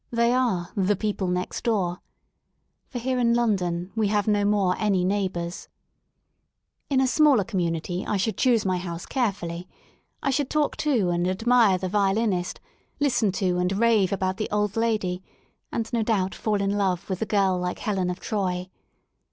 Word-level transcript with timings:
They 0.11 0.33
are 0.33 0.71
*'the 0.75 0.95
people 0.95 1.27
next 1.27 1.63
door." 1.63 1.99
For 2.89 2.97
here 2.97 3.19
in 3.19 3.35
London 3.35 3.91
we 3.95 4.07
have 4.07 4.27
no 4.27 4.43
more 4.45 4.75
any 4.79 5.05
neighbours, 5.05 5.69
*' 6.25 6.89
In 6.89 6.99
a 6.99 7.05
smaller 7.05 7.43
community 7.43 8.03
I 8.07 8.17
should 8.17 8.35
choose 8.35 8.65
my 8.65 8.79
house 8.79 9.05
carefully; 9.05 9.67
I 10.23 10.31
should 10.31 10.49
talk 10.49 10.75
to 10.77 11.09
and 11.11 11.27
admire 11.27 11.77
the 11.77 11.87
violinist, 11.87 12.59
listen 12.99 13.31
to 13.33 13.59
and 13.59 13.77
rave 13.77 14.11
about 14.11 14.37
the 14.37 14.49
old 14.49 14.75
lady, 14.75 15.21
and 15.71 15.87
no 15.93 16.01
doubt 16.01 16.33
fall 16.33 16.61
in 16.63 16.79
love 16.79 17.07
with 17.07 17.19
the 17.19 17.27
girl 17.27 17.59
like 17.59 17.77
Helen 17.77 18.09
of 18.09 18.19
Troy. 18.19 18.69